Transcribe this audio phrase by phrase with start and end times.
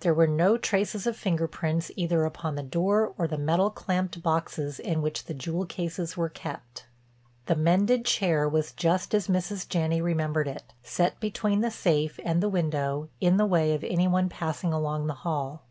[0.00, 4.22] There were no traces of finger prints either upon the door or the metal clamped
[4.22, 6.86] boxes in which the jewel cases were kept.
[7.44, 9.68] The mended chair was just as Mrs.
[9.68, 14.08] Janney remembered it, set between the safe and the window, in the way of any
[14.08, 15.64] one passing along the hall.